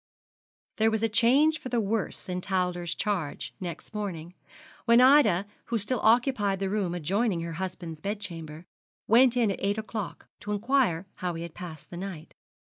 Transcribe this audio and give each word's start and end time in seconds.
There 0.77 0.89
was 0.89 1.03
a 1.03 1.07
change 1.07 1.59
for 1.59 1.69
the 1.69 1.79
worse 1.79 2.27
in 2.27 2.41
Towler's 2.41 2.95
charge 2.95 3.53
next 3.59 3.93
morning, 3.93 4.33
when 4.85 4.99
Ida, 4.99 5.45
who 5.65 5.77
still 5.77 5.99
occupied 6.01 6.59
the 6.59 6.71
room 6.71 6.95
adjoining 6.95 7.41
her 7.41 7.53
husband's 7.61 8.01
bedchamber, 8.01 8.65
went 9.07 9.37
in 9.37 9.51
at 9.51 9.59
eight 9.61 9.77
o'clock 9.77 10.27
to 10.39 10.53
inquire 10.53 11.05
how 11.17 11.35
he 11.35 11.43
had 11.43 11.53
passed 11.53 11.91
the 11.91 11.97
night. 11.97 12.33